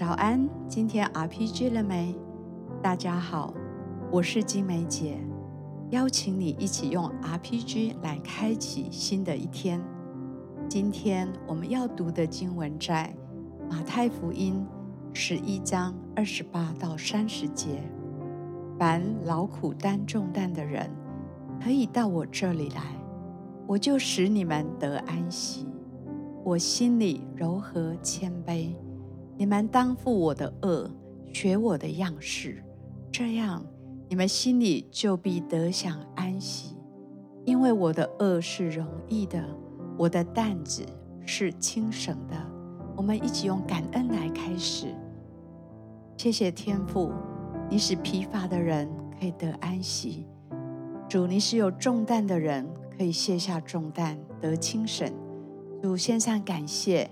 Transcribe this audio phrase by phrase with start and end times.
[0.00, 2.16] 早安，今天 RPG 了没？
[2.82, 3.52] 大家好，
[4.10, 5.18] 我是金梅姐，
[5.90, 9.78] 邀请你一起用 RPG 来开启新的一天。
[10.70, 13.14] 今天我们要读的经文在
[13.68, 14.66] 马太福音
[15.12, 17.82] 十一章二十八到三十节。
[18.78, 20.90] 凡劳苦担重担的人，
[21.62, 22.80] 可以到我这里来，
[23.66, 25.68] 我就使你们得安息。
[26.42, 28.74] 我心里柔和谦卑，
[29.40, 30.90] 你们当负我的轭，
[31.32, 32.62] 学我的样式，
[33.10, 33.64] 这样
[34.06, 36.76] 你们心里就必得享安息。
[37.46, 39.42] 因为我的轭是容易的，
[39.96, 40.84] 我的担子
[41.24, 42.36] 是轻省的。
[42.94, 44.94] 我们一起用感恩来开始。
[46.18, 47.10] 谢谢天父，
[47.70, 48.86] 你使疲乏的人
[49.18, 50.26] 可以得安息。
[51.08, 55.10] 主，你使有重担的人可以卸下重担，得轻省。
[55.82, 57.10] 主，献上感谢，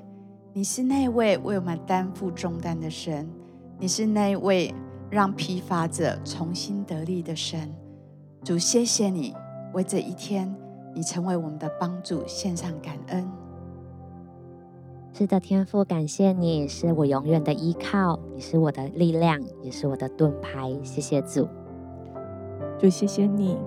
[0.55, 3.29] 你是那位为我们担负重担的神，
[3.79, 4.75] 你是那位
[5.11, 7.73] 让疲乏者重新得力的神。
[8.43, 9.35] 主，谢谢你
[9.75, 10.53] 为这一天，
[10.95, 13.31] 你成为我们的帮助，献上感恩。
[15.13, 20.73] 是的，天父，感谢你是我永远的依靠，你是我的力量，也是我的盾牌。
[20.83, 21.47] 谢谢主，
[22.79, 23.59] 主，谢谢你，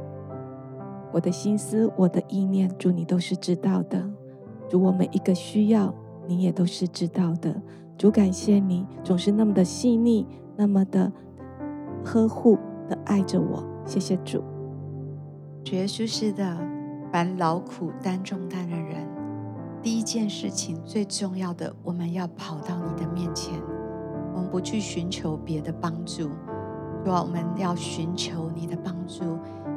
[1.12, 4.04] 我的心思，我的意念，主，你都是知道的。
[4.68, 5.94] 主，我每一个需要，
[6.28, 7.56] 你也都是知道的。
[7.98, 11.12] 主，感谢你总是那么的细腻，那么的
[12.04, 12.58] 呵护
[12.90, 13.64] 的爱着我。
[13.86, 14.44] 谢谢主。
[15.64, 16.58] 主耶稣是的，
[17.12, 19.08] 凡劳苦担重担的人，
[19.82, 23.54] 第一件事情最重要的，我们要跑到你的面前，
[24.34, 26.30] 我们不去寻求别的帮助，
[27.06, 29.24] 主啊，我们要寻求你的帮助，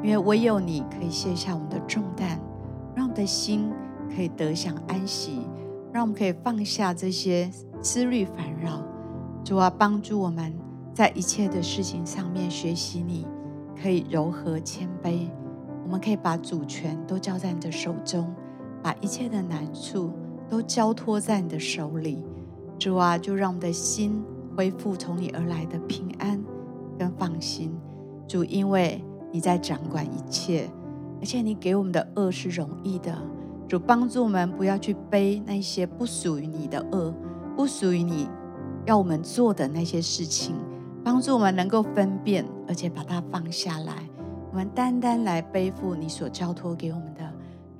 [0.03, 2.41] 因为唯有你可以卸下我们的重担，
[2.95, 3.70] 让我们的心。
[4.15, 5.41] 可以得享安息，
[5.95, 7.48] 让我们可以放下这些
[7.81, 8.83] 思虑烦扰。
[9.45, 10.53] 主啊，帮助我们
[10.92, 13.25] 在一切的事情上面学习你，
[13.81, 15.28] 可以柔和谦卑。
[15.84, 18.34] 我们可以把主权都交在你的手中，
[18.82, 20.10] 把一切的难处
[20.49, 22.25] 都交托在你的手里。
[22.76, 24.21] 主啊，就让我们的心
[24.56, 26.43] 恢复从你而来的平安
[26.99, 27.72] 跟放心。
[28.26, 29.00] 主，因为
[29.31, 30.69] 你在掌管一切，
[31.21, 33.16] 而且你给我们的恶是容易的。
[33.75, 37.12] 主帮助我们，不要去背那些不属于你的恶，
[37.57, 38.29] 不属于你
[38.87, 40.55] 要我们做的那些事情。
[41.03, 44.09] 帮助我们能够分辨，而且把它放下来。
[44.53, 47.29] 我们单单来背负你所交托给我们的。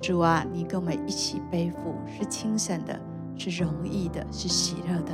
[0.01, 2.99] 主啊，你跟我们一起背负，是轻省的，
[3.37, 5.13] 是容易的，是喜乐的。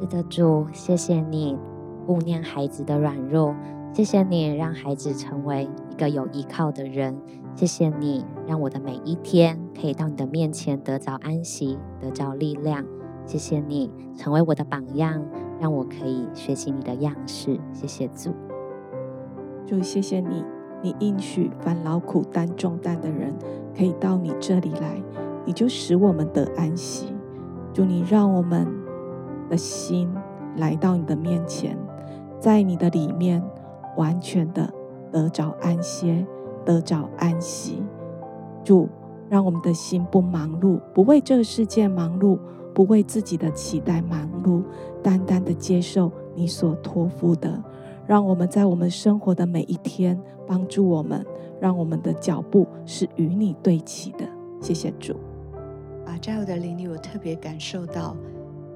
[0.00, 1.58] 是的，主，谢谢你
[2.06, 3.54] 顾念孩子的软弱，
[3.92, 7.14] 谢谢你让孩子成为一个有依靠的人。
[7.56, 12.84] 谢谢你，让我的每一天可以到你的面前得着安息，得着力量。
[13.24, 15.24] 谢谢你成为我的榜样，
[15.58, 17.58] 让我可以学习你的样式。
[17.72, 18.34] 谢谢主，
[19.66, 20.44] 主谢谢你，
[20.82, 23.34] 你应许凡劳苦担重担的人
[23.74, 25.02] 可以到你这里来，
[25.46, 27.06] 你就使我们得安息。
[27.72, 28.68] 主，你让我们
[29.48, 30.12] 的心
[30.58, 31.74] 来到你的面前，
[32.38, 33.42] 在你的里面
[33.96, 34.70] 完全的
[35.10, 36.26] 得着安歇。
[36.66, 37.82] 得着安息，
[38.64, 38.88] 主
[39.30, 42.38] 让我们的心不忙碌，不为这个世界忙碌，
[42.74, 44.62] 不为自己的期待忙碌，
[45.02, 47.62] 单单的接受你所托付的。
[48.06, 51.24] 让我们在我们生活的每一天帮助我们，
[51.60, 54.24] 让我们的脚步是与你对齐的。
[54.60, 55.14] 谢谢主。
[56.04, 58.16] 啊，在我的灵里，我特别感受到，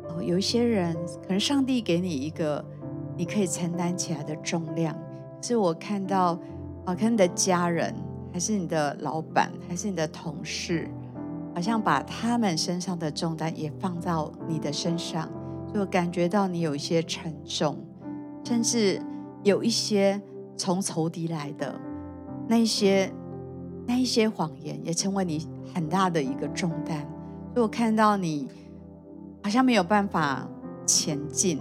[0.09, 2.65] 哦，有一些人可能上帝给你一个
[3.17, 4.97] 你可以承担起来的重量，
[5.43, 6.39] 是我看到。
[6.91, 7.95] 啊，跟你的家人，
[8.33, 10.91] 还是你的老板，还是你的同事，
[11.55, 15.31] 好像把他们身上的重担也放到你的身上，
[15.73, 17.79] 就感觉到你有一些沉重，
[18.45, 19.01] 甚至
[19.45, 20.21] 有一些
[20.57, 21.79] 从仇敌来的
[22.49, 23.09] 那一些
[23.87, 26.99] 那一些谎言，也成为你很大的一个重担。
[27.55, 28.49] 所以我看到你
[29.45, 30.45] 好像没有办法
[30.85, 31.61] 前进，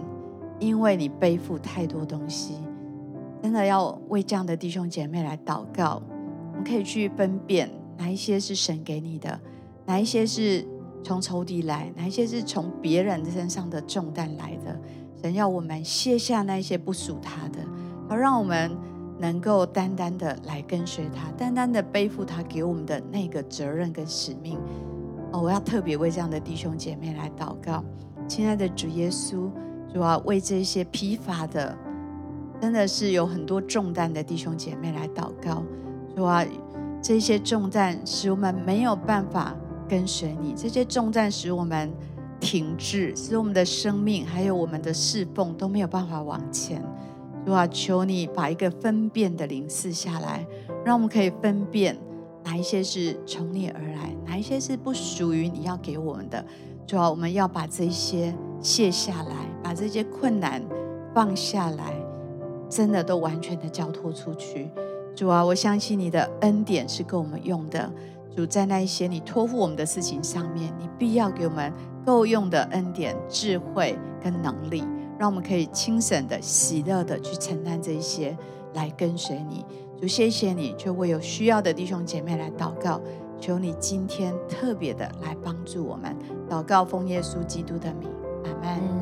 [0.57, 2.55] 因为你背负太多东西。
[3.41, 6.01] 真的要为这样的弟兄姐妹来祷告，
[6.51, 9.39] 我们可以去分辨哪一些是神给你的，
[9.85, 10.65] 哪一些是
[11.03, 14.77] 从仇敌来，哪一些是从别人身上的重担来的。
[15.21, 17.59] 神要我们卸下那些不属他的，
[18.09, 18.75] 好让我们
[19.19, 24.59] 能够单单的来跟随他，单单的背负他给我们的那个责任跟使命。
[25.31, 27.83] 哦，我要特别为这样的弟兄姐妹来祷告，
[28.27, 29.49] 亲爱的主耶稣，
[29.93, 31.77] 主要为这些疲乏的。
[32.61, 35.63] 真的是有很多重担的弟兄姐妹来祷告，
[36.15, 36.45] 说啊，
[37.01, 39.55] 这些重担使我们没有办法
[39.87, 41.91] 跟随你，这些重担使我们
[42.39, 46.83] 停滞，使我们的生命还有我们的侍奉都没有办法往前。
[47.45, 50.45] 主啊，求你把一个分辨的灵赐下来，
[50.85, 51.97] 让我们可以分辨
[52.43, 56.45] 哪一些是从你而来，哪一些是不属于你要给我们的。
[56.85, 60.61] 主啊，我们要把这些卸下来，把这些困难
[61.15, 61.98] 放下来，
[62.69, 64.69] 真的都完全的交托出去。
[65.15, 67.91] 主啊，我相信你的恩典是够我们用的。
[68.35, 71.73] 主，在那一些你托付我们的事情上面，你必要给我们
[72.05, 74.83] 够用的恩典、智慧跟能力，
[75.17, 78.37] 让我们可以轻省的、喜乐的去承担这一些，
[78.75, 79.65] 来跟随你。
[79.99, 83.01] 主，谢谢你，就为有需要的弟兄姐妹来祷告，
[83.41, 86.15] 求你今天特别的来帮助我们。
[86.47, 88.09] 祷告奉耶稣基督的名，
[88.45, 88.98] 阿门。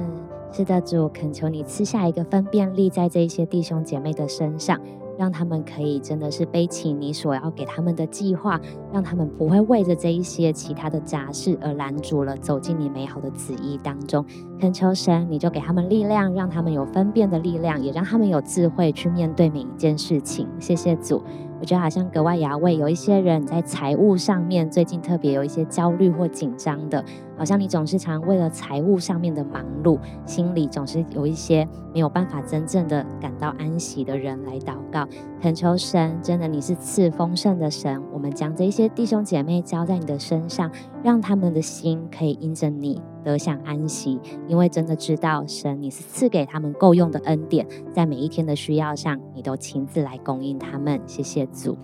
[0.52, 4.80] 是的，主，恳求你赐下一个分辨力在这些弟兄姐妹的身上。
[5.18, 8.62] 让他们可以真的是背起你所要给他们的计划，
[8.94, 14.24] 让他们不会为着这一些其他的杂事而拦阻了走进你美好的旨意当中。
[14.60, 20.48] 恳求神，你就给他们力量，让他们有分辨的力量，也让他们有智慧去面对每一件事情。
[20.60, 21.24] 谢谢主。
[21.60, 27.04] 我觉得好像格外牙慰，有一些人在财务上面最近特别有一些焦虑或紧张的，
[27.36, 35.08] 好像你总是常为了财务上面的忙碌，心里总是有一些没有办法真正的感到安息的人来祷告，
[35.42, 40.72] 恳求神，真的你是赐丰盛的神，我们将这些弟兄姐妹交在你的身上，
[41.04, 43.02] 让他们的心可以因着你。
[43.24, 44.18] 得享安息，
[44.48, 51.02] 因为真的知道神，你是赐给他们够用的恩典，在每一天的需要上，你都亲自来供应他们。
[51.06, 51.78] 谢谢主。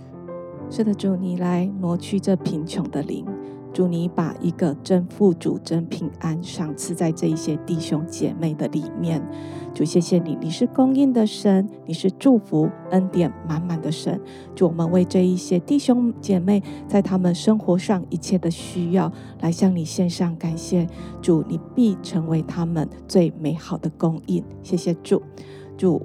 [0.69, 3.25] 是的，主，你来挪去这贫穷的灵。
[3.73, 9.21] 主，你把一个真富足、真平安赏赐在这一些弟兄姐妹的里面。
[9.73, 14.21] 主，谢谢你，你是供应的神，你是祝福恩典满满的神。
[14.53, 19.11] 主，我们为这一些弟兄姐妹在他们生活上一切的需要
[19.41, 20.87] 来向你献上感谢。
[21.19, 24.43] 主，你必成为他们最美好的供应。
[24.61, 25.19] 谢谢主。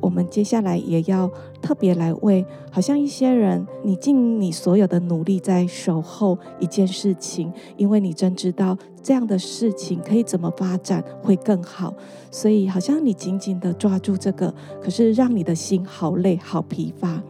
[0.01, 1.31] 我们接下来也要
[1.61, 11.95] 特别来为，好像一些人，你尽你所有的努力在守候一件事情，因为你真知道这样的事情可以怎么发展会更好，
[12.31, 17.23] 所以好像你紧紧的抓住这个，可是让你的心好累、好疲乏。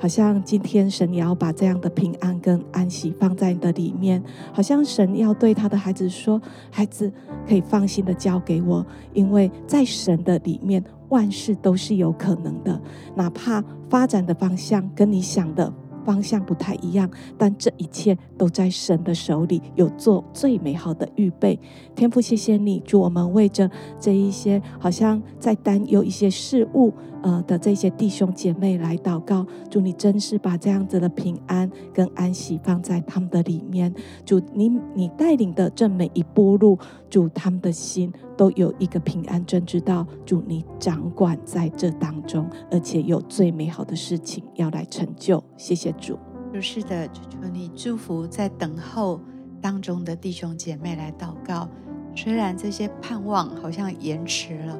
[0.00, 4.22] 好像今天神也要把这样的平安跟安息放在你的里面，
[4.52, 6.40] 好像神要对他的孩子说
[6.70, 7.12] ：“孩子
[7.48, 12.80] 可以放心的交给我，因为在神的里面。”万事都是有可能的，
[13.14, 15.72] 哪怕发展的方向跟你想的
[16.04, 21.58] 方向不太一样，但这一切都在神的手里，有做最美好的预备。
[21.94, 23.70] 天父，谢谢你，祝我们为着
[24.00, 26.92] 这一些好像在担忧一些事物
[27.22, 29.46] 呃的这些弟兄姐妹来祷告。
[29.70, 33.94] 祝你真是把这样子的平安跟安息放在他们的里面。
[34.24, 36.78] 祝你你带领的这每一步路，
[37.10, 45.42] 祝他们的心都有一个平安，真知道祝你掌管在这当中，而且有最美好的事情要来成就。
[45.56, 45.92] 谢谢。
[45.98, 46.18] 主，
[46.60, 49.20] 是的，求求你祝福在等候
[49.60, 51.68] 当中的弟兄姐妹来祷告。
[52.14, 54.78] 虽然这些盼望好像延迟了，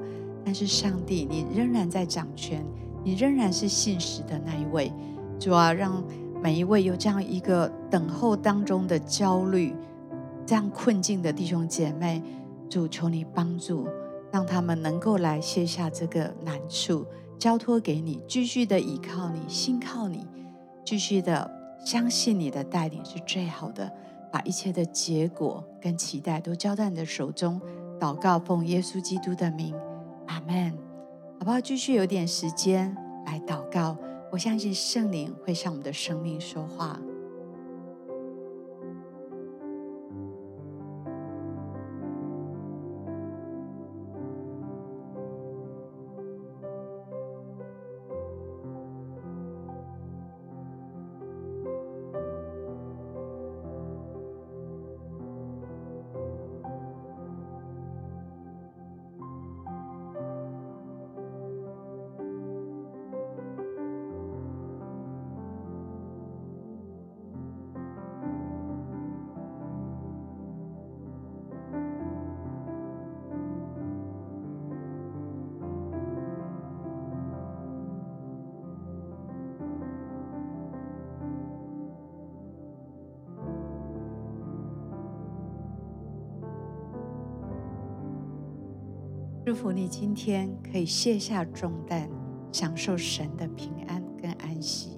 [0.49, 2.65] 但是上帝，你仍然在掌权，
[3.05, 4.91] 你仍然是信实的那一位。
[5.39, 6.03] 主啊，让
[6.43, 9.75] 每一位有这样一个等候当中的焦虑、
[10.47, 12.23] 这样困境的弟兄姐妹，
[12.67, 13.87] 主求你帮助，
[14.33, 17.05] 让他们能够来卸下这个难处，
[17.39, 20.27] 交托给你，继续的依靠你，信靠你。
[20.83, 21.51] 继续的
[21.85, 23.93] 相信你的带领是最好的，
[24.33, 27.61] 把一切的结果跟期待都交在你的手中。
[28.01, 29.75] 祷告奉耶稣基督的名，
[30.29, 30.73] 阿门。
[31.39, 31.61] 好不好？
[31.61, 33.97] 继续有点时间来祷告，
[34.33, 36.99] 我相信圣灵会向我们的生命说话。
[89.49, 92.07] 祝福你今天可以卸下重担，
[92.53, 94.98] 享受神的平安跟安息。